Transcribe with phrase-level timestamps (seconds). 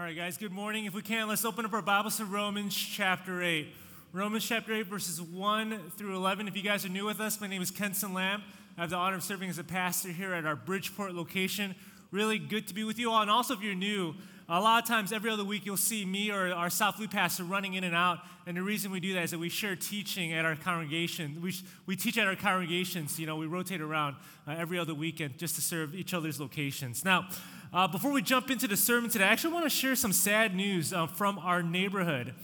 [0.00, 0.86] All right, guys, good morning.
[0.86, 3.68] If we can, let's open up our Bibles to Romans chapter 8.
[4.14, 6.48] Romans chapter 8, verses 1 through 11.
[6.48, 8.42] If you guys are new with us, my name is Kensen Lam.
[8.78, 11.74] I have the honor of serving as a pastor here at our Bridgeport location.
[12.12, 13.20] Really good to be with you all.
[13.20, 14.14] And also, if you're new,
[14.48, 17.44] a lot of times every other week you'll see me or our South Loop pastor
[17.44, 18.20] running in and out.
[18.46, 21.42] And the reason we do that is that we share teaching at our congregation.
[21.42, 21.54] We,
[21.84, 24.16] we teach at our congregations, you know, we rotate around
[24.48, 27.04] uh, every other weekend just to serve each other's locations.
[27.04, 27.28] Now,
[27.72, 30.56] uh, before we jump into the sermon today, I actually want to share some sad
[30.56, 32.34] news uh, from our neighborhood.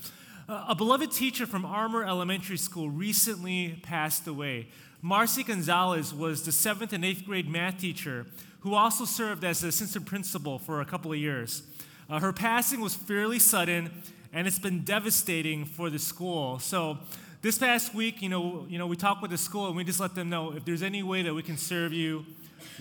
[0.47, 4.69] Uh, a beloved teacher from Armour Elementary School recently passed away.
[5.01, 8.25] Marcy Gonzalez was the seventh and eighth grade math teacher
[8.61, 11.63] who also served as the assistant principal for a couple of years.
[12.09, 13.91] Uh, her passing was fairly sudden,
[14.31, 16.57] and it's been devastating for the school.
[16.59, 16.99] So,
[17.41, 19.99] this past week, you know, you know, we talked with the school and we just
[19.99, 22.25] let them know if there's any way that we can serve you,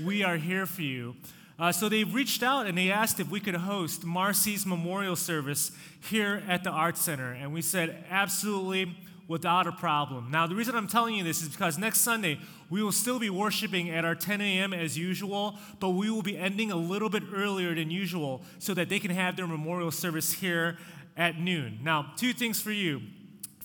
[0.03, 1.17] we are here for you.
[1.59, 5.73] Uh, so they reached out and they asked if we could host Marcy's memorial service
[6.01, 7.33] here at the Art Center.
[7.33, 8.95] And we said, absolutely,
[9.27, 10.31] without a problem.
[10.31, 13.31] Now, the reason I'm telling you this is because next Sunday we will still be
[13.31, 14.75] worshiping at our 10 a.m.
[14.75, 18.89] as usual, but we will be ending a little bit earlier than usual so that
[18.89, 20.77] they can have their memorial service here
[21.17, 21.79] at noon.
[21.83, 23.01] Now, two things for you.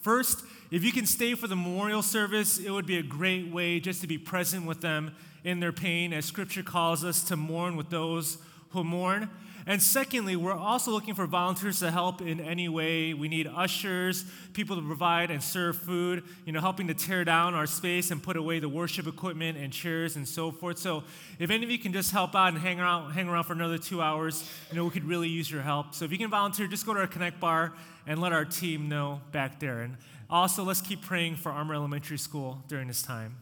[0.01, 3.79] First, if you can stay for the memorial service, it would be a great way
[3.81, 7.75] just to be present with them in their pain, as scripture calls us to mourn
[7.75, 8.37] with those
[8.69, 9.29] who mourn.
[9.67, 13.13] And secondly, we're also looking for volunteers to help in any way.
[13.13, 17.53] We need ushers, people to provide and serve food, you know, helping to tear down
[17.53, 20.79] our space and put away the worship equipment and chairs and so forth.
[20.79, 21.03] So
[21.37, 23.77] if any of you can just help out and hang around, hang around for another
[23.77, 25.93] two hours, you know, we could really use your help.
[25.93, 27.73] So if you can volunteer, just go to our Connect bar
[28.07, 29.81] and let our team know back there.
[29.81, 33.35] And also, let's keep praying for Armour Elementary School during this time.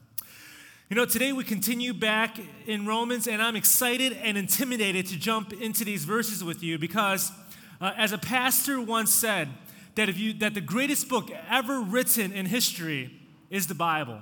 [0.89, 5.53] You know, today we continue back in Romans, and I'm excited and intimidated to jump
[5.53, 7.31] into these verses with you because,
[7.79, 9.49] uh, as a pastor once said,
[9.93, 13.11] that, if you, that the greatest book ever written in history
[13.51, 14.17] is the Bible.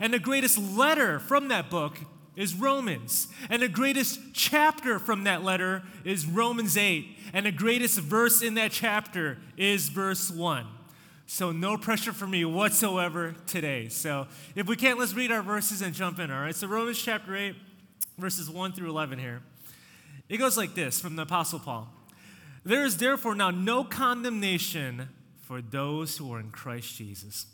[0.00, 1.98] And the greatest letter from that book
[2.34, 3.28] is Romans.
[3.50, 7.14] And the greatest chapter from that letter is Romans 8.
[7.34, 10.66] And the greatest verse in that chapter is verse 1.
[11.28, 13.88] So, no pressure for me whatsoever today.
[13.88, 16.54] So, if we can't, let's read our verses and jump in, all right?
[16.54, 17.56] So, Romans chapter 8,
[18.16, 19.42] verses 1 through 11 here.
[20.28, 21.88] It goes like this from the Apostle Paul
[22.64, 25.08] There is therefore now no condemnation
[25.40, 27.46] for those who are in Christ Jesus.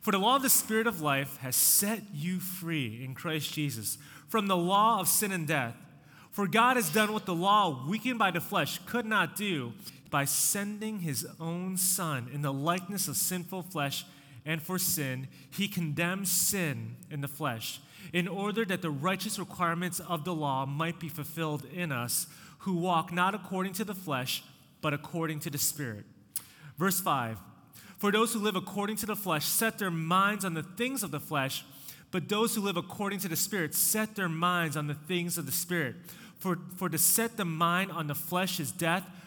[0.00, 3.98] For the law of the Spirit of life has set you free in Christ Jesus
[4.28, 5.74] from the law of sin and death.
[6.30, 9.72] For God has done what the law, weakened by the flesh, could not do
[10.10, 14.04] by sending his own Son in the likeness of sinful flesh,
[14.44, 17.80] and for sin, he condemns sin in the flesh,
[18.12, 22.26] in order that the righteous requirements of the law might be fulfilled in us,
[22.60, 24.44] who walk not according to the flesh,
[24.80, 26.04] but according to the Spirit.
[26.78, 27.38] Verse 5
[27.98, 31.10] For those who live according to the flesh set their minds on the things of
[31.10, 31.64] the flesh,
[32.10, 35.46] but those who live according to the Spirit set their minds on the things of
[35.46, 35.96] the Spirit.
[36.38, 39.08] For, for to set the mind on the flesh is death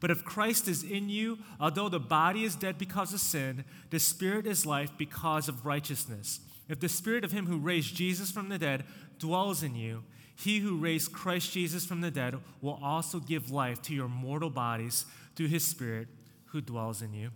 [0.00, 4.00] But if Christ is in you, although the body is dead because of sin, the
[4.00, 6.40] spirit is life because of righteousness.
[6.68, 8.84] If the spirit of him who raised Jesus from the dead
[9.18, 13.82] dwells in you, he who raised Christ Jesus from the dead will also give life
[13.82, 15.04] to your mortal bodies
[15.36, 16.08] through his spirit
[16.46, 17.30] who dwells in you.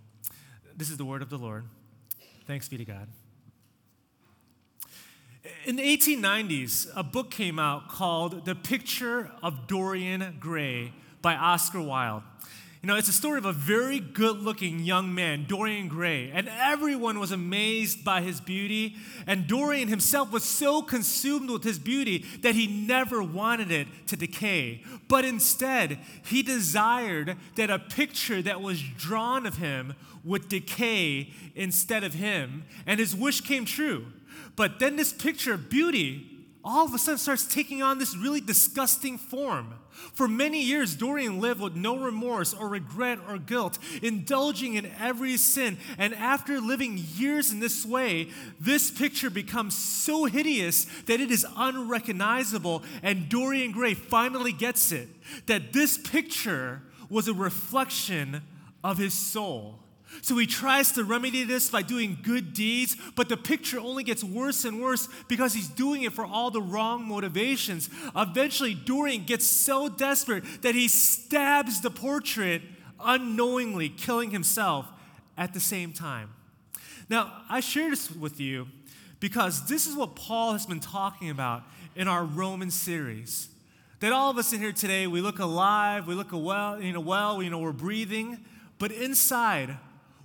[0.74, 1.64] This is the word of the Lord.
[2.46, 3.08] Thanks be to God.
[5.66, 10.92] In the 1890s, a book came out called The Picture of Dorian Gray
[11.24, 12.22] by Oscar Wilde.
[12.82, 16.50] You know, it's a story of a very good looking young man, Dorian Gray, and
[16.50, 18.96] everyone was amazed by his beauty.
[19.26, 24.16] And Dorian himself was so consumed with his beauty that he never wanted it to
[24.16, 24.82] decay.
[25.08, 29.94] But instead, he desired that a picture that was drawn of him
[30.24, 32.64] would decay instead of him.
[32.86, 34.04] And his wish came true.
[34.56, 36.30] But then this picture of beauty
[36.62, 39.74] all of a sudden starts taking on this really disgusting form.
[40.12, 45.36] For many years, Dorian lived with no remorse or regret or guilt, indulging in every
[45.36, 45.78] sin.
[45.98, 48.28] And after living years in this way,
[48.60, 52.82] this picture becomes so hideous that it is unrecognizable.
[53.02, 55.08] And Dorian Gray finally gets it
[55.46, 58.42] that this picture was a reflection
[58.82, 59.83] of his soul.
[60.22, 64.24] So he tries to remedy this by doing good deeds, but the picture only gets
[64.24, 67.90] worse and worse because he's doing it for all the wrong motivations.
[68.16, 72.62] Eventually, Dorian gets so desperate that he stabs the portrait
[73.04, 74.86] unknowingly, killing himself
[75.36, 76.30] at the same time.
[77.08, 78.68] Now, I share this with you
[79.20, 81.62] because this is what Paul has been talking about
[81.96, 83.48] in our Roman series.
[84.00, 87.00] That all of us in here today, we look alive, we look well, you know,
[87.00, 88.44] well, you know, we're breathing,
[88.78, 89.76] but inside,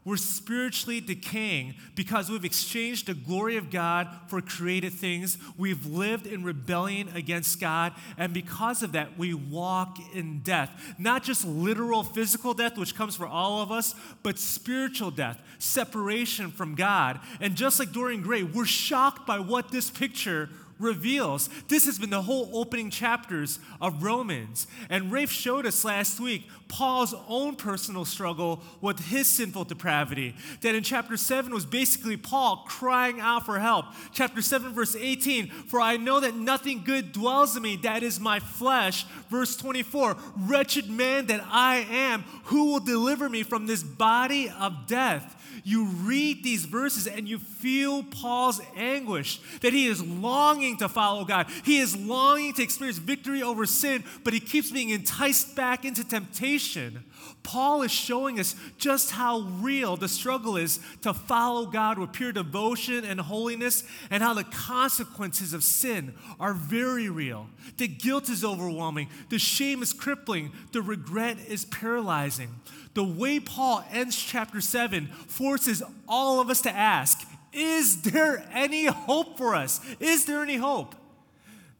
[0.09, 5.37] we're spiritually decaying because we've exchanged the glory of God for created things.
[5.55, 7.93] We've lived in rebellion against God.
[8.17, 10.71] And because of that, we walk in death.
[10.97, 16.49] Not just literal physical death, which comes for all of us, but spiritual death, separation
[16.49, 17.19] from God.
[17.39, 20.49] And just like Dorian Gray, we're shocked by what this picture
[20.79, 21.49] reveals.
[21.67, 24.67] This has been the whole opening chapters of Romans.
[24.89, 30.35] And Rafe showed us last week Paul's own personal struggle with his sinful depravity.
[30.61, 33.85] That in chapter 7 was basically Paul crying out for help.
[34.13, 38.19] Chapter 7, verse 18 For I know that nothing good dwells in me, that is
[38.19, 39.05] my flesh.
[39.29, 44.87] Verse 24 Wretched man that I am, who will deliver me from this body of
[44.87, 45.35] death?
[45.63, 51.25] you read these verses and you feel Paul's anguish that he is longing to follow
[51.25, 51.47] God.
[51.63, 56.07] He is longing to experience victory over sin, but he keeps being enticed back into
[56.07, 57.03] temptation.
[57.43, 62.31] Paul is showing us just how real the struggle is to follow God with pure
[62.31, 67.47] devotion and holiness, and how the consequences of sin are very real.
[67.77, 72.49] The guilt is overwhelming, the shame is crippling, the regret is paralyzing.
[72.93, 78.85] The way Paul ends chapter 7 forces all of us to ask Is there any
[78.85, 79.81] hope for us?
[79.99, 80.95] Is there any hope?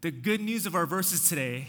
[0.02, 1.68] The good news of our verses today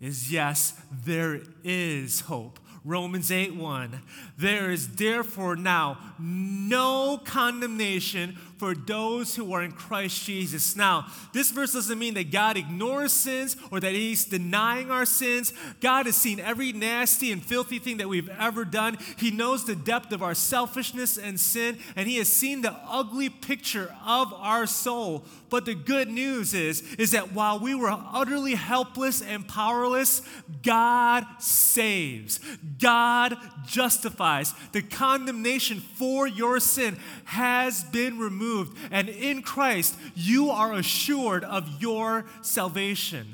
[0.00, 2.58] is yes, there is hope.
[2.84, 4.02] Romans 8 1.
[4.36, 10.76] There is therefore now no condemnation for those who are in Christ Jesus.
[10.76, 15.52] Now, this verse doesn't mean that God ignores sins or that He's denying our sins.
[15.80, 18.98] God has seen every nasty and filthy thing that we've ever done.
[19.18, 23.30] He knows the depth of our selfishness and sin, and He has seen the ugly
[23.30, 25.24] picture of our soul.
[25.52, 30.22] But the good news is, is that while we were utterly helpless and powerless,
[30.62, 32.40] God saves.
[32.80, 34.54] God justifies.
[34.72, 38.78] The condemnation for your sin has been removed.
[38.90, 43.26] And in Christ, you are assured of your salvation.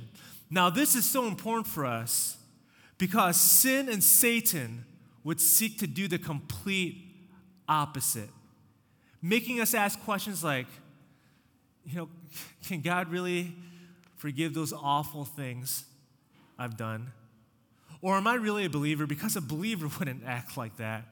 [0.50, 2.36] Now, this is so important for us
[2.98, 4.84] because sin and Satan
[5.22, 6.96] would seek to do the complete
[7.68, 8.30] opposite,
[9.22, 10.66] making us ask questions like,
[11.88, 12.08] you know,
[12.66, 13.54] can God really
[14.16, 15.84] forgive those awful things
[16.58, 17.12] I've done?
[18.02, 19.06] Or am I really a believer?
[19.06, 21.04] Because a believer wouldn't act like that.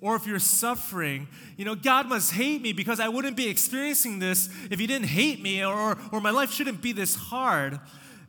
[0.00, 4.18] Or if you're suffering, you know, God must hate me because I wouldn't be experiencing
[4.18, 7.78] this if He didn't hate me, or, or my life shouldn't be this hard.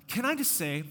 [0.08, 0.84] Can I just say,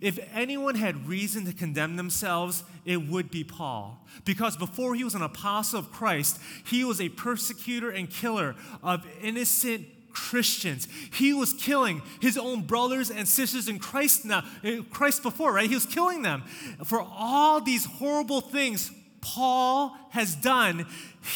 [0.00, 4.06] if anyone had reason to condemn themselves, it would be Paul.
[4.24, 9.04] Because before he was an apostle of Christ, he was a persecutor and killer of
[9.20, 10.88] innocent Christians.
[11.12, 15.68] He was killing his own brothers and sisters in Christ now, in Christ before, right?
[15.68, 16.42] He was killing them.
[16.84, 18.90] For all these horrible things
[19.20, 20.86] Paul has done,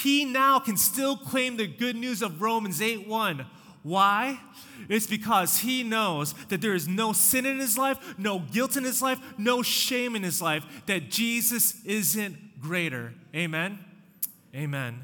[0.03, 3.47] he now can still claim the good news of Romans 8 1.
[3.83, 4.41] Why?
[4.89, 8.85] It's because he knows that there is no sin in his life, no guilt in
[8.85, 13.13] his life, no shame in his life, that Jesus isn't greater.
[13.35, 13.79] Amen?
[14.55, 15.03] Amen.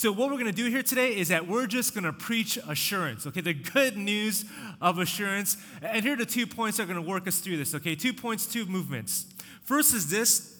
[0.00, 2.58] So, what we're going to do here today is that we're just going to preach
[2.66, 3.42] assurance, okay?
[3.42, 4.46] The good news
[4.80, 5.58] of assurance.
[5.82, 7.94] And here are the two points that are going to work us through this, okay?
[7.94, 9.26] Two points, two movements.
[9.62, 10.56] First is this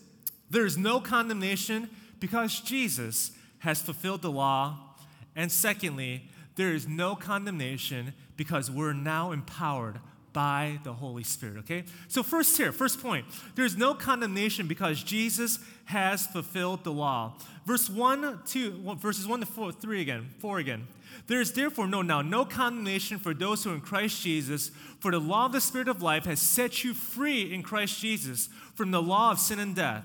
[0.51, 4.77] there is no condemnation because Jesus has fulfilled the law.
[5.35, 10.01] And secondly, there is no condemnation because we're now empowered
[10.33, 11.85] by the Holy Spirit, okay?
[12.09, 17.35] So, first here, first point there's no condemnation because Jesus has fulfilled the law.
[17.67, 20.87] Verse 1, 2, verses 1 to 4, 3 again, 4 again.
[21.27, 24.71] There is therefore no now no condemnation for those who are in Christ Jesus,
[25.01, 28.49] for the law of the Spirit of life has set you free in Christ Jesus
[28.75, 30.05] from the law of sin and death.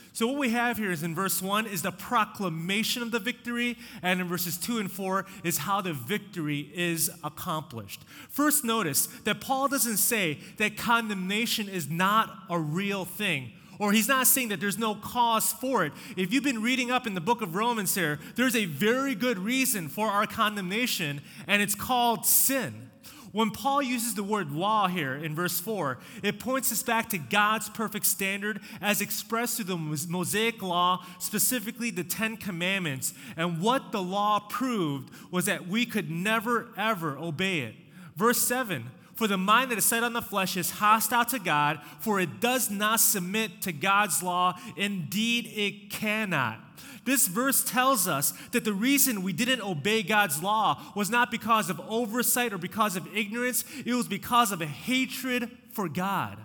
[0.13, 3.77] So, what we have here is in verse 1 is the proclamation of the victory,
[4.01, 8.03] and in verses 2 and 4 is how the victory is accomplished.
[8.29, 14.07] First, notice that Paul doesn't say that condemnation is not a real thing or he's
[14.07, 15.91] not saying that there's no cause for it.
[16.15, 19.39] If you've been reading up in the book of Romans here, there's a very good
[19.39, 22.90] reason for our condemnation, and it's called sin.
[23.31, 27.17] When Paul uses the word law here in verse 4, it points us back to
[27.17, 33.13] God's perfect standard as expressed through the Mosaic law, specifically the Ten Commandments.
[33.37, 37.75] And what the law proved was that we could never, ever obey it.
[38.17, 41.79] Verse 7 For the mind that is set on the flesh is hostile to God,
[41.99, 44.59] for it does not submit to God's law.
[44.75, 46.59] Indeed, it cannot.
[47.03, 51.69] This verse tells us that the reason we didn't obey God's law was not because
[51.69, 56.37] of oversight or because of ignorance, it was because of a hatred for God.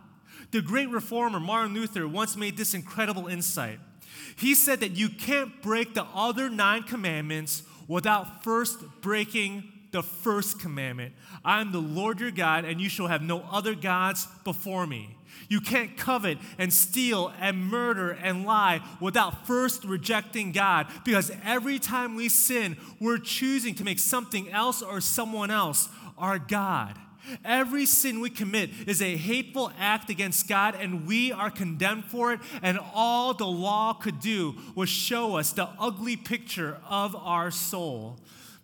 [0.53, 3.81] The great reformer Martin Luther once made this incredible insight.
[4.37, 10.61] He said that you can't break the other nine commandments without first breaking the first
[10.61, 14.87] commandment I am the Lord your God, and you shall have no other gods before
[14.87, 15.17] me.
[15.49, 21.79] You can't covet and steal and murder and lie without first rejecting God because every
[21.79, 25.89] time we sin, we're choosing to make something else or someone else
[26.19, 26.99] our God.
[27.45, 32.33] Every sin we commit is a hateful act against God, and we are condemned for
[32.33, 32.41] it.
[32.63, 38.19] And all the law could do was show us the ugly picture of our soul.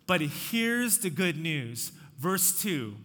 [0.07, 1.91] But here's the good news.
[2.19, 2.95] Verse 2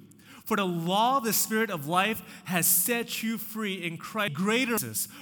[0.48, 4.78] for the law of the Spirit of life has set you free in Christ, greater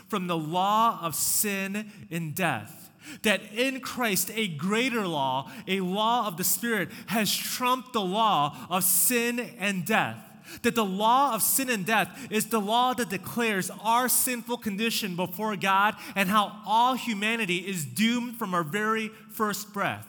[0.07, 2.91] from the law of sin and death.
[3.23, 8.57] That in Christ, a greater law, a law of the Spirit, has trumped the law
[8.71, 10.19] of sin and death.
[10.63, 15.17] That the law of sin and death is the law that declares our sinful condition
[15.17, 20.07] before God and how all humanity is doomed from our very first breath.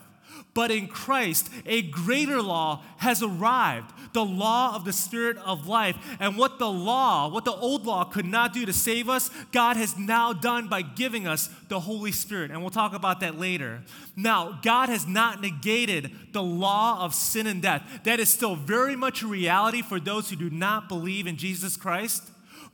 [0.54, 5.96] But in Christ, a greater law has arrived the law of the Spirit of life.
[6.18, 9.76] And what the law, what the old law could not do to save us, God
[9.76, 12.50] has now done by giving us the Holy Spirit.
[12.50, 13.82] And we'll talk about that later.
[14.16, 18.00] Now, God has not negated the law of sin and death.
[18.04, 21.76] That is still very much a reality for those who do not believe in Jesus
[21.76, 22.30] Christ.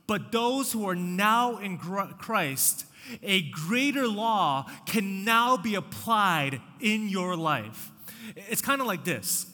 [0.07, 2.85] But those who are now in Christ,
[3.21, 7.91] a greater law can now be applied in your life.
[8.35, 9.47] It's kind of like this.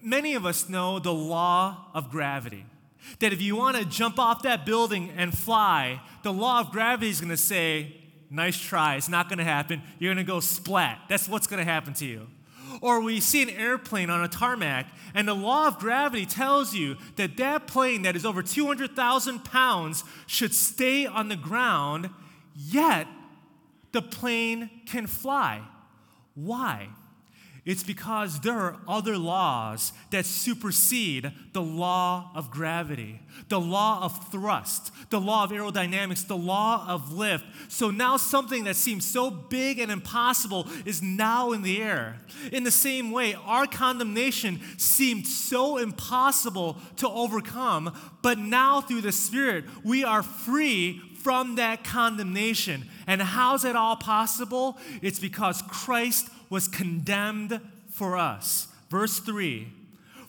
[0.00, 2.66] Many of us know the law of gravity.
[3.18, 7.10] That if you want to jump off that building and fly, the law of gravity
[7.10, 7.96] is going to say,
[8.30, 9.82] Nice try, it's not going to happen.
[9.98, 11.00] You're going to go splat.
[11.06, 12.28] That's what's going to happen to you.
[12.80, 16.96] Or we see an airplane on a tarmac, and the law of gravity tells you
[17.16, 22.08] that that plane that is over 200,000 pounds should stay on the ground
[22.54, 23.06] Yet,
[23.92, 25.62] the plane can fly.
[26.34, 26.88] Why?
[27.64, 34.32] It's because there are other laws that supersede the law of gravity, the law of
[34.32, 37.44] thrust, the law of aerodynamics, the law of lift.
[37.68, 42.18] So now something that seems so big and impossible is now in the air.
[42.50, 49.12] In the same way, our condemnation seemed so impossible to overcome, but now through the
[49.12, 52.88] Spirit, we are free from that condemnation.
[53.06, 54.78] And how's it all possible?
[55.00, 57.60] It's because Christ was condemned
[57.90, 58.68] for us.
[58.90, 59.68] Verse 3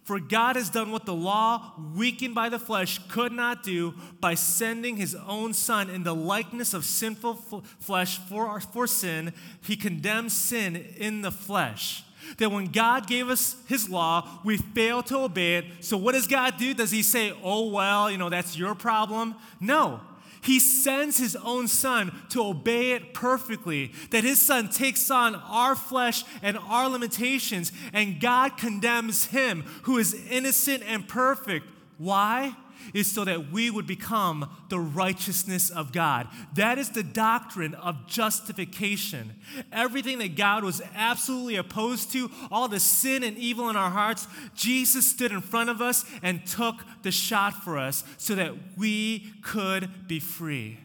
[0.04, 4.36] For God has done what the law, weakened by the flesh, could not do by
[4.36, 7.36] sending his own Son in the likeness of sinful
[7.80, 9.34] flesh for, our, for sin.
[9.62, 12.04] He condemns sin in the flesh
[12.38, 15.66] that when God gave us His law, we fail to obey it.
[15.82, 16.74] So, what does God do?
[16.74, 19.36] Does He say, oh, well, you know, that's your problem?
[19.60, 20.02] No.
[20.44, 25.76] He sends his own son to obey it perfectly, that his son takes on our
[25.76, 31.66] flesh and our limitations, and God condemns him who is innocent and perfect.
[31.98, 32.56] Why?
[32.94, 36.28] Is so that we would become the righteousness of God.
[36.56, 39.36] That is the doctrine of justification.
[39.72, 44.28] Everything that God was absolutely opposed to, all the sin and evil in our hearts,
[44.56, 49.34] Jesus stood in front of us and took the shot for us so that we
[49.42, 50.80] could be free.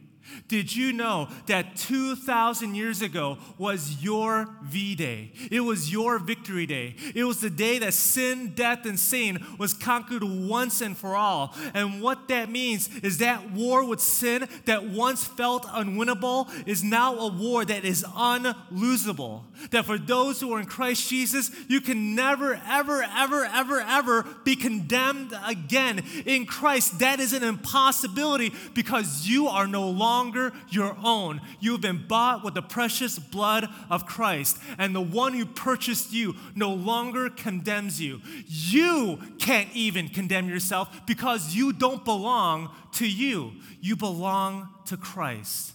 [0.49, 5.33] Did you know that 2,000 years ago was your V Day?
[5.51, 6.95] It was your victory day.
[7.15, 11.55] It was the day that sin, death, and sin was conquered once and for all.
[11.75, 17.17] And what that means is that war with sin that once felt unwinnable is now
[17.17, 19.45] a war that is unlosable.
[19.71, 24.23] That for those who are in Christ Jesus, you can never, ever, ever, ever, ever
[24.45, 26.03] be condemned again.
[26.27, 31.41] In Christ, that is an impossibility because you are no longer longer your own.
[31.61, 36.13] You have been bought with the precious blood of Christ, and the one who purchased
[36.13, 38.21] you no longer condemns you.
[38.47, 45.73] You can't even condemn yourself because you don't belong to you, you belong to Christ.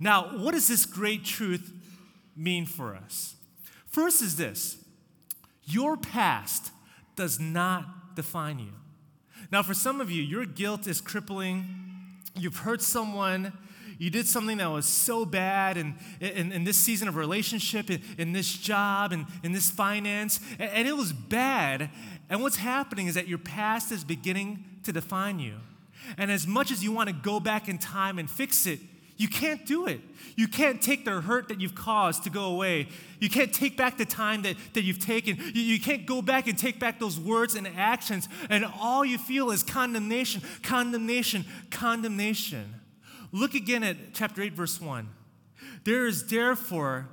[0.00, 1.70] Now, what does this great truth
[2.36, 3.34] mean for us?
[3.88, 4.78] First is this
[5.64, 6.70] your past
[7.16, 8.72] does not define you.
[9.50, 11.87] Now, for some of you, your guilt is crippling.
[12.38, 13.52] You've hurt someone.
[13.98, 18.00] You did something that was so bad in, in, in this season of relationship, in,
[18.16, 21.90] in this job, and in, in this finance, and, and it was bad.
[22.30, 25.54] And what's happening is that your past is beginning to define you.
[26.16, 28.78] And as much as you want to go back in time and fix it,
[29.18, 30.00] you can't do it.
[30.36, 32.86] You can't take the hurt that you've caused to go away.
[33.18, 35.36] You can't take back the time that, that you've taken.
[35.36, 39.18] You, you can't go back and take back those words and actions, and all you
[39.18, 42.76] feel is condemnation, condemnation, condemnation.
[43.32, 45.08] Look again at chapter 8, verse 1.
[45.82, 47.08] There is therefore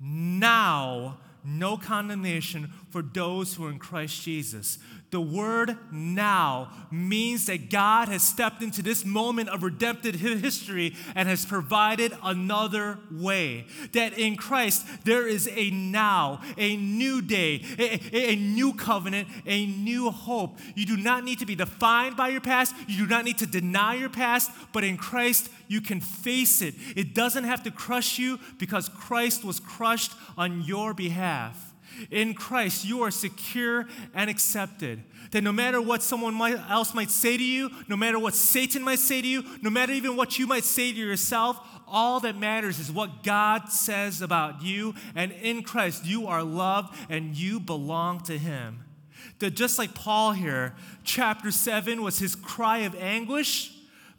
[0.00, 4.78] now no condemnation for those who are in Christ Jesus.
[5.10, 11.28] The word now means that God has stepped into this moment of redemptive history and
[11.28, 13.66] has provided another way.
[13.92, 19.66] That in Christ there is a now, a new day, a, a, new covenant, a
[19.66, 20.58] new hope.
[20.74, 23.46] You do not need to be defined by your past, you do not need to
[23.46, 26.74] deny your past, but in Christ you can face it.
[26.96, 31.75] It doesn't have to crush you because Christ was crushed on your behalf.
[32.10, 35.02] In Christ, you are secure and accepted.
[35.30, 38.82] That no matter what someone might, else might say to you, no matter what Satan
[38.82, 42.36] might say to you, no matter even what you might say to yourself, all that
[42.36, 44.94] matters is what God says about you.
[45.14, 48.84] And in Christ, you are loved and you belong to Him.
[49.38, 50.74] That just like Paul here,
[51.04, 53.72] chapter 7 was his cry of anguish,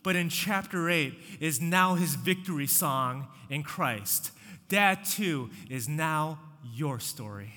[0.03, 4.31] but in chapter 8 is now his victory song in Christ.
[4.69, 7.53] That too is now your story.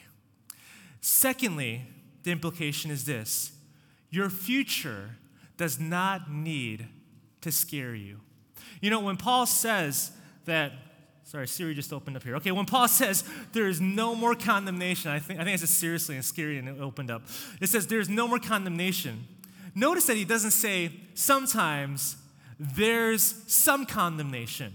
[1.00, 1.83] Secondly,
[2.23, 3.52] the implication is this
[4.11, 5.11] your future
[5.57, 6.88] does not need
[7.40, 8.21] to scare you.
[8.80, 10.11] You know, when Paul says
[10.47, 10.73] that,
[11.25, 12.37] sorry, Siri just opened up here.
[12.37, 15.69] Okay, when Paul says there is no more condemnation, I think, I think I said
[15.69, 17.23] seriously and scary and it opened up.
[17.60, 19.26] It says there is no more condemnation.
[19.75, 22.17] Notice that he doesn't say sometimes
[22.58, 24.75] there's some condemnation.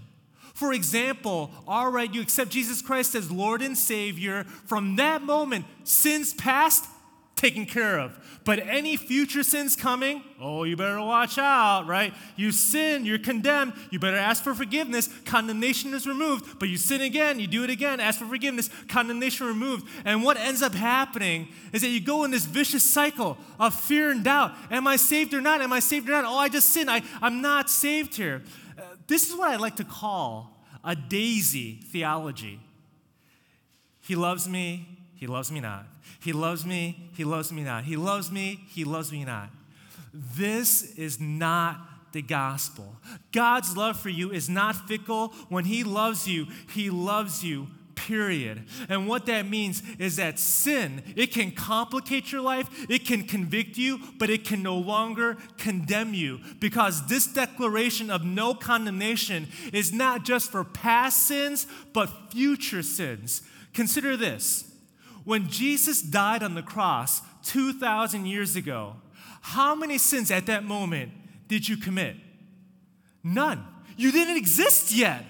[0.56, 4.44] For example, all right, you accept Jesus Christ as Lord and Savior.
[4.64, 6.86] From that moment, sins past,
[7.34, 8.18] taken care of.
[8.46, 12.14] But any future sins coming, oh, you better watch out, right?
[12.36, 15.10] You sin, you're condemned, you better ask for forgiveness.
[15.26, 19.46] Condemnation is removed, but you sin again, you do it again, ask for forgiveness, condemnation
[19.46, 19.86] removed.
[20.06, 24.10] And what ends up happening is that you go in this vicious cycle of fear
[24.10, 24.54] and doubt.
[24.70, 25.60] Am I saved or not?
[25.60, 26.24] Am I saved or not?
[26.24, 26.90] Oh, I just sinned.
[26.90, 28.42] I, I'm not saved here.
[29.06, 32.60] This is what I like to call a daisy theology.
[34.00, 35.86] He loves me, he loves me not.
[36.20, 37.84] He loves me, he loves me not.
[37.84, 39.50] He loves me, he loves me not.
[40.12, 42.96] This is not the gospel.
[43.32, 45.28] God's love for you is not fickle.
[45.48, 47.68] When he loves you, he loves you
[48.06, 48.64] period.
[48.88, 53.76] And what that means is that sin, it can complicate your life, it can convict
[53.76, 59.92] you, but it can no longer condemn you because this declaration of no condemnation is
[59.92, 63.42] not just for past sins, but future sins.
[63.74, 64.72] Consider this.
[65.24, 68.94] When Jesus died on the cross 2,000 years ago,
[69.40, 71.10] how many sins at that moment
[71.48, 72.16] did you commit?
[73.24, 73.66] None.
[73.96, 75.24] You didn't exist yet.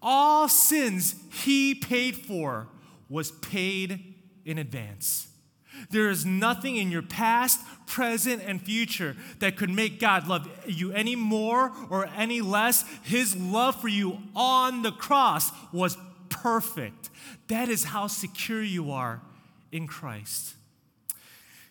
[0.00, 2.68] All sins he paid for
[3.08, 5.28] was paid in advance.
[5.90, 10.92] There is nothing in your past, present, and future that could make God love you
[10.92, 12.84] any more or any less.
[13.02, 15.96] His love for you on the cross was
[16.28, 17.10] perfect.
[17.48, 19.20] That is how secure you are
[19.72, 20.54] in Christ.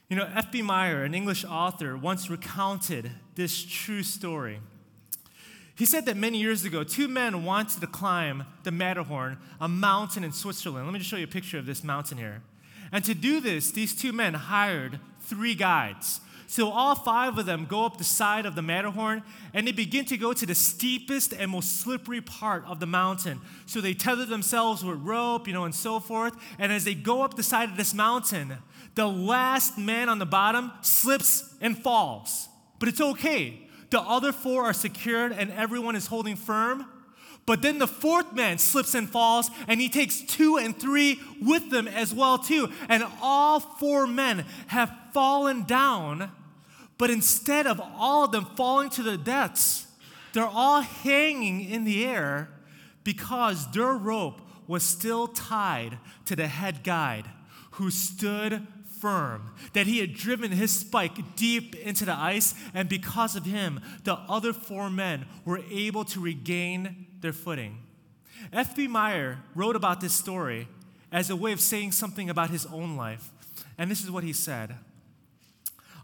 [0.10, 0.62] You know, F.B.
[0.62, 4.60] Meyer, an English author, once recounted this true story.
[5.78, 10.24] He said that many years ago, two men wanted to climb the Matterhorn, a mountain
[10.24, 10.88] in Switzerland.
[10.88, 12.42] Let me just show you a picture of this mountain here.
[12.92, 16.20] And to do this, these two men hired three guides.
[16.48, 19.22] So all five of them go up the side of the Matterhorn
[19.54, 23.40] and they begin to go to the steepest and most slippery part of the mountain.
[23.68, 26.34] So they tether themselves with rope, you know, and so forth.
[26.58, 28.58] And as they go up the side of this mountain,
[28.96, 32.48] the last man on the bottom slips and falls.
[32.80, 36.86] But it's okay the other four are secured and everyone is holding firm.
[37.46, 41.70] But then the fourth man slips and falls, and he takes two and three with
[41.70, 42.70] them as well too.
[42.90, 46.30] And all four men have fallen down,
[46.98, 49.88] but instead of all of them falling to their deaths,
[50.34, 52.50] they're all hanging in the air
[53.06, 57.30] because their rope was still tied to the head guide
[57.72, 58.68] who stood
[59.00, 63.80] firm, that he had driven his spike deep into the ice, and because of him,
[64.04, 67.80] the other four men were able to regain their footing.
[68.54, 68.88] F.B.
[68.88, 70.68] Meyer wrote about this story
[71.12, 73.32] as a way of saying something about his own life.
[73.78, 74.76] And this is what he said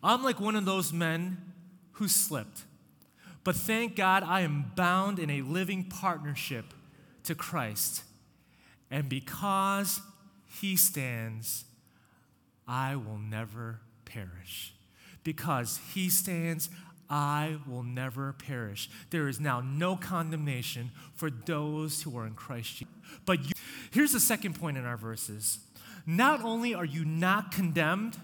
[0.04, 1.38] I'm like one of those men
[1.94, 2.64] who slipped.
[3.44, 6.74] But thank God I am bound in a living partnership
[7.24, 8.04] to Christ.
[8.90, 10.02] And because
[10.46, 11.66] he stands,
[12.68, 14.74] I will never perish.
[15.24, 16.70] Because he stands,
[17.10, 18.90] I will never perish.
[19.10, 22.94] There is now no condemnation for those who are in Christ Jesus.
[23.26, 23.52] But you,
[23.92, 25.60] here's the second point in our verses.
[26.06, 28.18] Not only are you not condemned,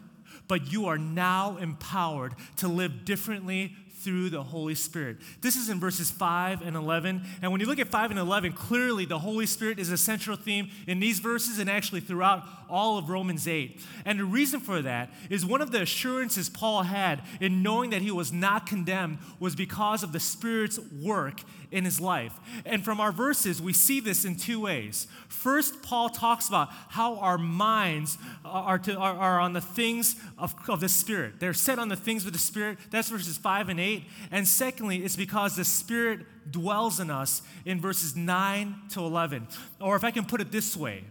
[0.47, 5.18] but you are now empowered to live differently through the Holy Spirit.
[5.42, 7.22] This is in verses 5 and 11.
[7.42, 10.38] And when you look at 5 and 11, clearly the Holy Spirit is a central
[10.38, 13.82] theme in these verses and actually throughout all of Romans 8.
[14.06, 18.02] And the reason for that is one of the assurances Paul had in knowing that
[18.02, 22.34] he was not condemned was because of the Spirit's work in his life.
[22.65, 25.08] And from our verses, we see this in two ways.
[25.27, 30.55] First, Paul talks about how our minds are, to, are, are, on the things of,
[30.67, 31.39] of the Spirit.
[31.39, 32.77] They're set on the things of the Spirit.
[32.89, 34.03] That's verses 5 and 8.
[34.32, 39.47] And secondly, it's because the Spirit dwells in us in verses 9 to 11.
[39.79, 41.03] Or if I can put it this way,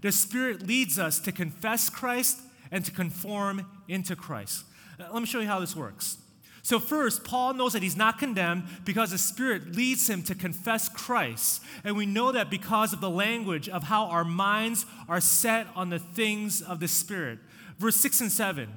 [0.00, 4.64] the Spirit leads us to confess Christ and to conform into Christ.
[4.98, 6.18] Let me show you how this works.
[6.66, 10.88] So, first, Paul knows that he's not condemned because the Spirit leads him to confess
[10.88, 11.62] Christ.
[11.84, 15.90] And we know that because of the language of how our minds are set on
[15.90, 17.38] the things of the Spirit.
[17.78, 18.68] Verse 6 and 7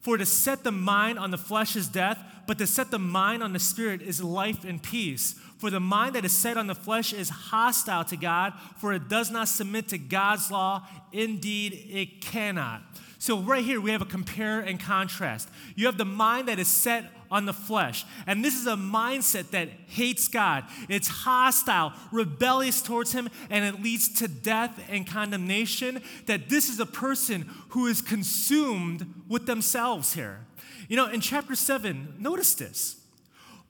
[0.00, 3.44] For to set the mind on the flesh is death, but to set the mind
[3.44, 5.36] on the Spirit is life and peace.
[5.58, 9.08] For the mind that is set on the flesh is hostile to God, for it
[9.08, 10.84] does not submit to God's law.
[11.12, 12.82] Indeed, it cannot.
[13.20, 15.48] So, right here, we have a compare and contrast.
[15.76, 18.04] You have the mind that is set on the flesh.
[18.26, 20.64] And this is a mindset that hates God.
[20.88, 26.02] It's hostile, rebellious towards Him, and it leads to death and condemnation.
[26.26, 30.46] That this is a person who is consumed with themselves here.
[30.88, 32.96] You know, in chapter 7, notice this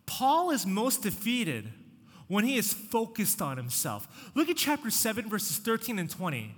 [0.07, 1.69] Paul is most defeated
[2.29, 4.31] when he is focused on himself.
[4.35, 6.55] Look at chapter 7, verses 13 and 20.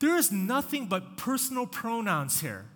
[0.00, 2.66] There is nothing but personal pronouns here.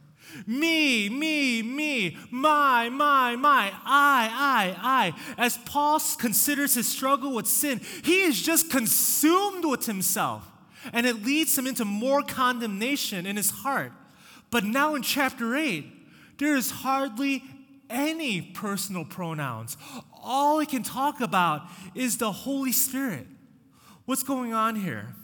[0.47, 5.15] Me, me, me, my, my, my, I, I, I.
[5.39, 10.51] As Paul considers his struggle with sin, he is just consumed with himself.
[10.93, 13.93] And it leads him into more condemnation in his heart.
[14.51, 15.85] But now in chapter 8,
[16.39, 17.43] there is hardly
[17.91, 19.77] any personal pronouns.
[20.23, 21.63] All he can talk about
[21.95, 23.27] is the Holy Spirit.
[24.05, 25.15] What's going on here?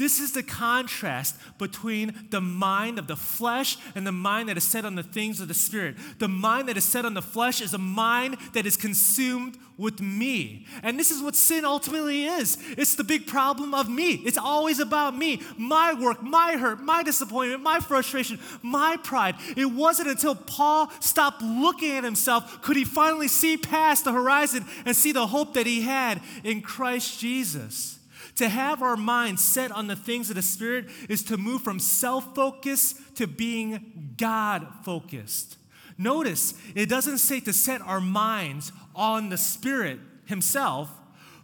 [0.00, 4.64] This is the contrast between the mind of the flesh and the mind that is
[4.64, 5.96] set on the things of the Spirit.
[6.18, 10.00] The mind that is set on the flesh is a mind that is consumed with
[10.00, 10.64] me.
[10.82, 14.14] And this is what sin ultimately is it's the big problem of me.
[14.24, 19.34] It's always about me, my work, my hurt, my disappointment, my frustration, my pride.
[19.54, 24.64] It wasn't until Paul stopped looking at himself could he finally see past the horizon
[24.86, 27.99] and see the hope that he had in Christ Jesus.
[28.36, 31.78] To have our minds set on the things of the Spirit is to move from
[31.78, 35.56] self focus to being God focused.
[35.98, 40.90] Notice, it doesn't say to set our minds on the Spirit Himself,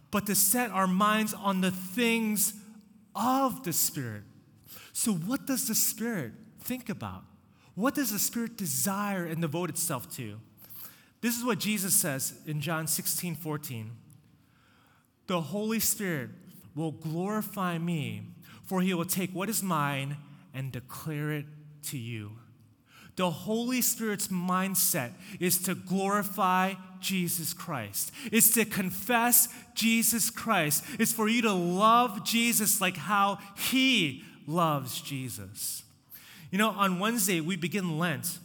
[0.09, 2.53] but to set our minds on the things
[3.15, 4.23] of the Spirit.
[4.93, 7.23] So, what does the Spirit think about?
[7.75, 10.39] What does the Spirit desire and devote itself to?
[11.21, 13.91] This is what Jesus says in John 16 14.
[15.27, 16.29] The Holy Spirit
[16.77, 18.21] will glorify me,
[18.63, 20.17] for he will take what is mine
[20.53, 21.45] and declare it
[21.83, 22.31] to you.
[23.17, 28.11] The Holy Spirit's mindset is to glorify Jesus Christ.
[28.31, 30.83] It's to confess Jesus Christ.
[30.99, 35.83] It's for you to love Jesus like how he loves Jesus.
[36.51, 38.37] You know, on Wednesday, we begin Lent.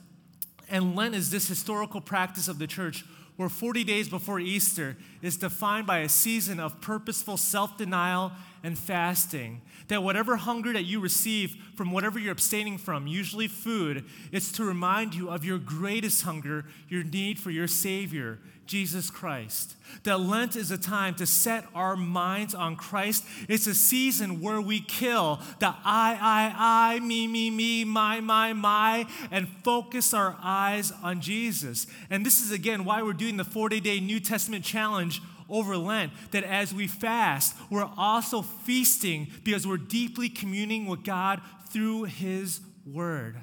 [0.71, 3.05] And Lent is this historical practice of the church
[3.43, 8.31] where 40 days before Easter is defined by a season of purposeful self denial
[8.63, 9.61] and fasting.
[9.89, 14.65] That whatever hunger that you receive from whatever you're abstaining from, usually food, it's to
[14.65, 19.77] remind you of your greatest hunger, your need for your Savior, Jesus Christ.
[20.05, 23.25] That Lent is a time to set our minds on Christ.
[23.49, 28.53] It's a season where we kill the I, I, I, me, me, me, my, my,
[28.53, 31.87] my, and focus our eyes on Jesus.
[32.11, 36.13] And this is again why we're doing the 40 day New Testament challenge over Lent.
[36.31, 42.61] That as we fast, we're also feasting because we're deeply communing with God through His
[42.87, 43.37] Word.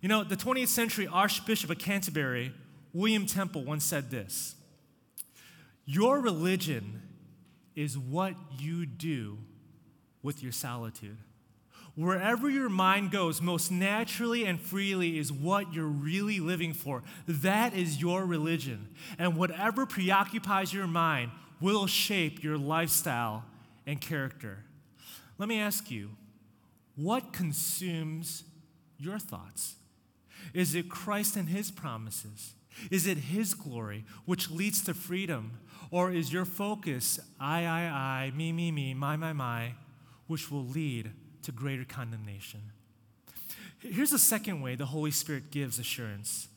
[0.00, 2.54] You know, the 20th century Archbishop of Canterbury
[2.92, 4.56] William Temple once said this
[5.84, 7.02] Your religion
[7.76, 9.38] is what you do
[10.22, 11.18] with your solitude.
[11.96, 17.02] Wherever your mind goes, most naturally and freely is what you're really living for.
[17.26, 18.88] That is your religion.
[19.18, 23.44] And whatever preoccupies your mind will shape your lifestyle
[23.86, 24.64] and character.
[25.36, 26.10] Let me ask you
[26.96, 28.44] what consumes
[28.98, 29.76] your thoughts?
[30.54, 32.54] Is it Christ and His promises?
[32.90, 35.58] Is it His glory, which leads to freedom?
[35.90, 39.72] Or is your focus I, I, I, me, me, me, my, my, my,
[40.28, 41.10] which will lead
[41.42, 42.60] to greater condemnation?
[43.80, 46.48] Here's a second way the Holy Spirit gives assurance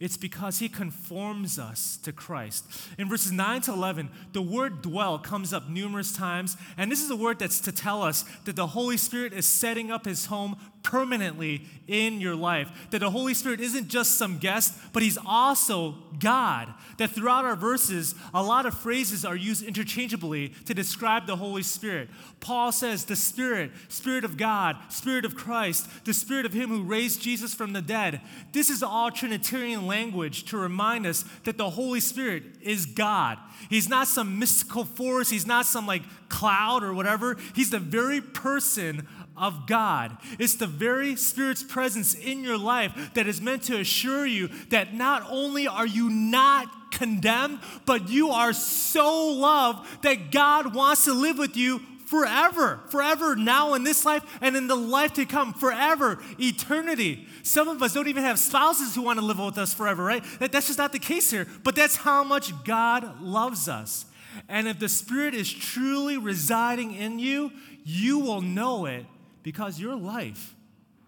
[0.00, 2.64] it's because he conforms us to Christ.
[2.98, 7.10] In verses 9 to 11, the word dwell comes up numerous times, and this is
[7.10, 10.56] a word that's to tell us that the Holy Spirit is setting up his home
[10.82, 12.70] permanently in your life.
[12.90, 16.72] That the Holy Spirit isn't just some guest, but He's also God.
[16.98, 21.62] That throughout our verses, a lot of phrases are used interchangeably to describe the Holy
[21.62, 22.08] Spirit.
[22.40, 26.82] Paul says, the Spirit, Spirit of God, Spirit of Christ, the Spirit of Him who
[26.82, 28.20] raised Jesus from the dead.
[28.52, 33.38] This is all Trinitarian language to remind us that the Holy Spirit is God.
[33.68, 37.36] He's not some mystical force, He's not some like cloud or whatever.
[37.54, 39.06] He's the very person
[39.38, 40.16] of God.
[40.38, 44.94] It's the very Spirit's presence in your life that is meant to assure you that
[44.94, 51.12] not only are you not condemned, but you are so loved that God wants to
[51.12, 55.52] live with you forever, forever, now in this life and in the life to come,
[55.52, 57.26] forever, eternity.
[57.42, 60.24] Some of us don't even have spouses who want to live with us forever, right?
[60.40, 64.06] That, that's just not the case here, but that's how much God loves us.
[64.48, 67.52] And if the Spirit is truly residing in you,
[67.84, 69.04] you will know it
[69.48, 70.54] because your life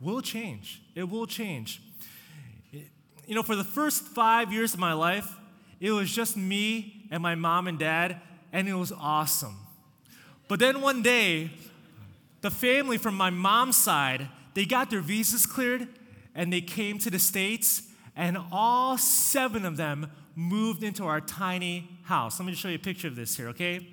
[0.00, 0.80] will change.
[0.94, 1.82] It will change.
[2.72, 5.36] You know, for the first five years of my life,
[5.78, 8.18] it was just me and my mom and dad,
[8.50, 9.58] and it was awesome.
[10.48, 11.50] But then one day,
[12.40, 15.86] the family from my mom's side, they got their visas cleared
[16.34, 17.82] and they came to the States,
[18.16, 22.40] and all seven of them moved into our tiny house.
[22.40, 23.86] Let me show you a picture of this here, okay?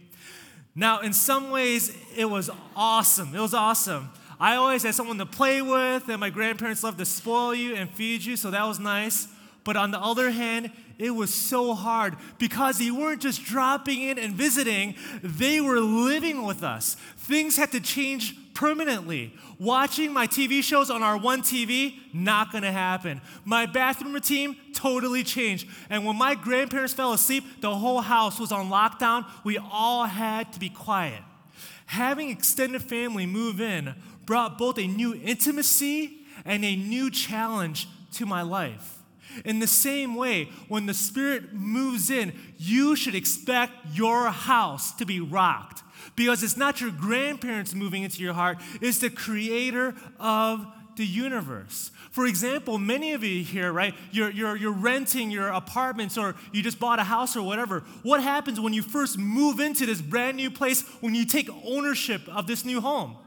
[0.73, 3.35] Now, in some ways, it was awesome.
[3.35, 4.09] It was awesome.
[4.39, 7.89] I always had someone to play with, and my grandparents loved to spoil you and
[7.89, 9.27] feed you, so that was nice.
[9.63, 14.17] But on the other hand, it was so hard because they weren't just dropping in
[14.17, 16.95] and visiting, they were living with us.
[17.17, 19.33] Things had to change permanently.
[19.59, 23.21] Watching my TV shows on our one TV, not gonna happen.
[23.45, 25.67] My bathroom routine totally changed.
[25.89, 29.25] And when my grandparents fell asleep, the whole house was on lockdown.
[29.43, 31.21] We all had to be quiet.
[31.87, 33.95] Having extended family move in
[34.27, 38.99] brought both a new intimacy and a new challenge to my life.
[39.43, 45.05] In the same way, when the Spirit moves in, you should expect your house to
[45.05, 45.81] be rocked
[46.15, 51.91] because it's not your grandparents moving into your heart, it's the creator of the universe.
[52.11, 56.63] For example, many of you here, right, you're, you're, you're renting your apartments or you
[56.63, 57.81] just bought a house or whatever.
[58.01, 62.27] What happens when you first move into this brand new place, when you take ownership
[62.27, 63.17] of this new home?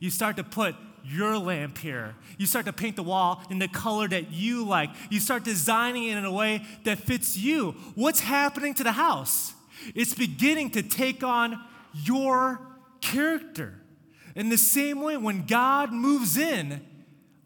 [0.00, 2.14] You start to put your lamp here.
[2.38, 4.90] You start to paint the wall in the color that you like.
[5.10, 7.72] You start designing it in a way that fits you.
[7.94, 9.54] What's happening to the house?
[9.94, 11.62] It's beginning to take on
[11.94, 12.60] your
[13.00, 13.74] character.
[14.34, 16.80] In the same way, when God moves in,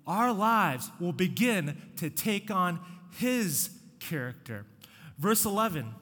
[0.06, 2.78] our lives will begin to take on
[3.18, 4.66] His character.
[5.18, 5.94] Verse 11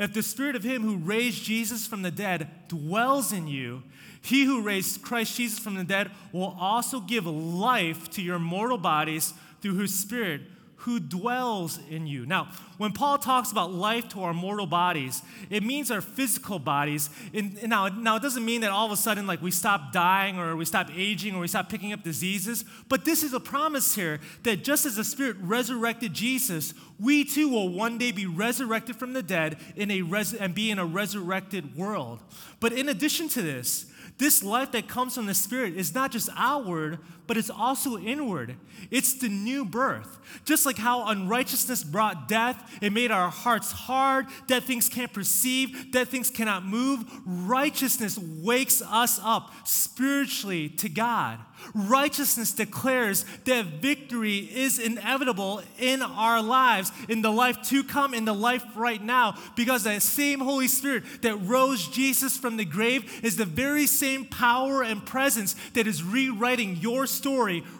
[0.00, 3.82] If the Spirit of Him who raised Jesus from the dead dwells in you,
[4.22, 8.78] he who raised Christ Jesus from the dead will also give life to your mortal
[8.78, 10.40] bodies through his Spirit
[10.80, 12.24] who dwells in you.
[12.24, 17.10] Now, when Paul talks about life to our mortal bodies, it means our physical bodies.
[17.34, 20.38] And, now, now, it doesn't mean that all of a sudden, like, we stop dying
[20.38, 22.64] or we stop aging or we stop picking up diseases.
[22.88, 27.50] But this is a promise here that just as the Spirit resurrected Jesus, we too
[27.50, 30.86] will one day be resurrected from the dead in a res- and be in a
[30.86, 32.22] resurrected world.
[32.58, 33.84] But in addition to this,
[34.16, 36.98] this life that comes from the Spirit is not just outward,
[37.30, 38.56] but it's also inward.
[38.90, 40.18] It's the new birth.
[40.44, 45.92] Just like how unrighteousness brought death, it made our hearts hard, dead things can't perceive,
[45.92, 47.04] dead things cannot move.
[47.24, 51.38] Righteousness wakes us up spiritually to God.
[51.74, 58.24] Righteousness declares that victory is inevitable in our lives, in the life to come, in
[58.24, 63.20] the life right now, because that same Holy Spirit that rose Jesus from the grave
[63.22, 67.19] is the very same power and presence that is rewriting your story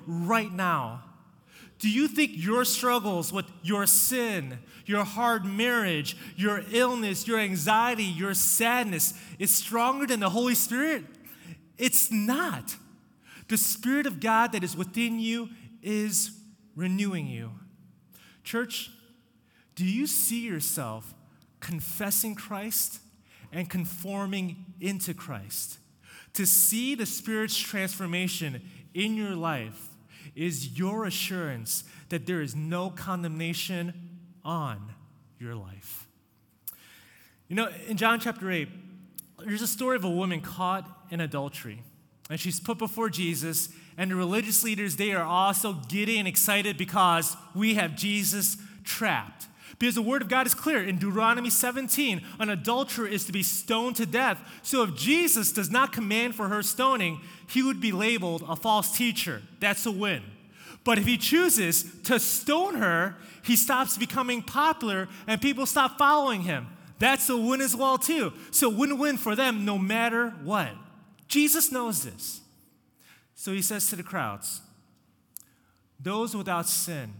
[0.07, 1.03] right now.
[1.79, 8.05] Do you think your struggles with your sin, your hard marriage, your illness, your anxiety,
[8.05, 11.05] your sadness is stronger than the Holy Spirit?
[11.79, 12.77] It's not.
[13.49, 15.49] The Spirit of God that is within you
[15.83, 16.33] is
[16.77, 17.53] renewing you.
[18.45, 18.91] Church,
[19.75, 21.15] do you see yourself
[21.61, 23.01] confessing Christ
[23.51, 25.79] and conforming into Christ?
[26.35, 28.63] To see the Spirit's transformation
[28.95, 29.89] in your life
[30.35, 33.93] is your assurance that there is no condemnation
[34.45, 34.95] on
[35.39, 36.07] your life.
[37.49, 38.69] You know, in John chapter 8,
[39.45, 41.83] there's a story of a woman caught in adultery.
[42.29, 46.79] And she's put before Jesus, and the religious leaders, they are also giddy and excited
[46.79, 49.47] because we have Jesus trapped.
[49.81, 50.83] Because the word of God is clear.
[50.83, 54.39] In Deuteronomy 17, an adulterer is to be stoned to death.
[54.63, 58.95] So if Jesus does not command for her stoning, he would be labeled a false
[58.95, 59.41] teacher.
[59.59, 60.23] That's a win.
[60.85, 66.43] But if he chooses to stone her, he stops becoming popular and people stop following
[66.43, 66.67] him.
[66.99, 68.35] That's a win as well, too.
[68.51, 70.73] So win win for them no matter what.
[71.27, 72.43] Jesus knows this.
[73.35, 74.61] So he says to the crowds,
[75.99, 77.15] Those without sin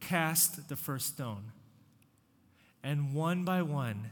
[0.00, 1.52] cast the first stone.
[2.82, 4.10] And one by one,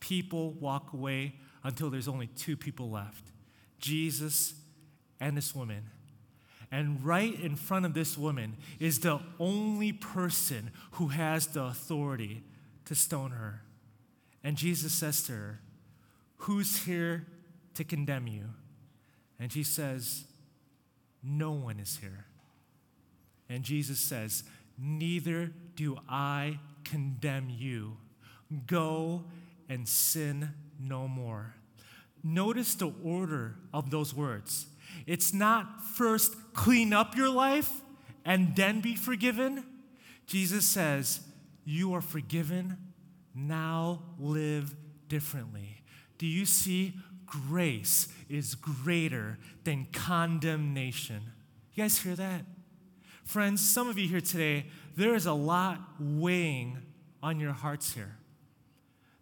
[0.00, 3.24] people walk away until there's only two people left
[3.78, 4.54] Jesus
[5.20, 5.84] and this woman.
[6.70, 12.42] And right in front of this woman is the only person who has the authority
[12.86, 13.62] to stone her.
[14.42, 15.60] And Jesus says to her,
[16.38, 17.26] Who's here
[17.74, 18.44] to condemn you?
[19.38, 20.24] And she says,
[21.22, 22.26] No one is here.
[23.48, 24.44] And Jesus says,
[24.78, 27.96] Neither do I condemn you.
[28.66, 29.24] Go
[29.68, 31.54] and sin no more.
[32.22, 34.66] Notice the order of those words.
[35.06, 37.80] It's not first clean up your life
[38.24, 39.64] and then be forgiven.
[40.26, 41.20] Jesus says,
[41.64, 42.76] You are forgiven,
[43.34, 44.74] now live
[45.08, 45.82] differently.
[46.18, 46.94] Do you see?
[47.48, 51.22] Grace is greater than condemnation.
[51.72, 52.42] You guys hear that?
[53.24, 56.78] Friends, some of you here today, there is a lot weighing
[57.22, 58.16] on your hearts here.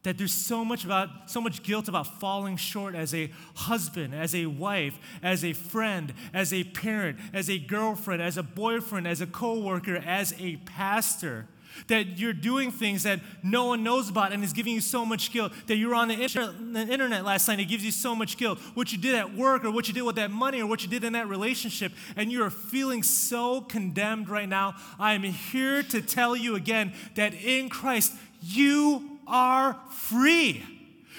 [0.03, 4.35] That there's so much about so much guilt about falling short as a husband, as
[4.35, 9.21] a wife, as a friend, as a parent, as a girlfriend, as a boyfriend, as
[9.21, 11.49] a coworker, as a pastor
[11.89, 15.33] that you're doing things that no one knows about and is giving you so much
[15.33, 18.15] guilt, that you were on the, inter- the internet last night, it gives you so
[18.15, 20.67] much guilt, what you did at work or what you did with that money or
[20.67, 24.75] what you did in that relationship, and you are feeling so condemned right now.
[24.99, 30.65] I am here to tell you again that in Christ, you are free.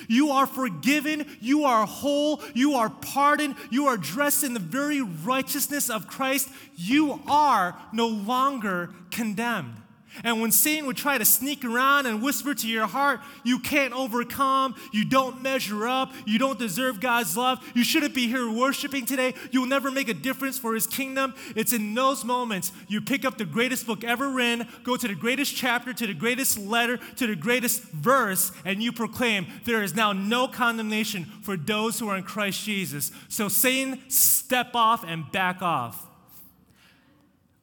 [0.07, 1.25] You are forgiven.
[1.39, 2.41] You are whole.
[2.53, 3.55] You are pardoned.
[3.69, 6.49] You are dressed in the very righteousness of Christ.
[6.75, 9.75] You are no longer condemned.
[10.23, 13.93] And when Satan would try to sneak around and whisper to your heart, you can't
[13.93, 19.05] overcome, you don't measure up, you don't deserve God's love, you shouldn't be here worshiping
[19.05, 21.33] today, you'll never make a difference for his kingdom.
[21.55, 25.15] It's in those moments you pick up the greatest book ever written, go to the
[25.15, 29.95] greatest chapter, to the greatest letter, to the greatest verse, and you proclaim, There is
[29.95, 33.11] now no condemnation for those who are in Christ Jesus.
[33.29, 36.10] So, Satan, step off and back off.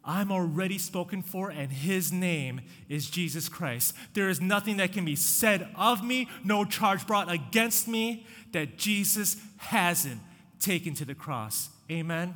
[0.08, 3.94] I'm already spoken for, and his name is Jesus Christ.
[4.14, 8.78] There is nothing that can be said of me, no charge brought against me that
[8.78, 10.20] Jesus hasn't
[10.60, 11.68] taken to the cross.
[11.90, 12.34] Amen.